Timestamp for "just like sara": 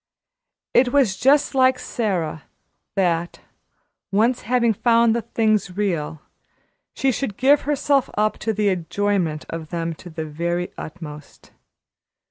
1.15-2.45